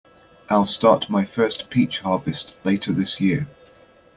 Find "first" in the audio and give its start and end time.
1.25-1.69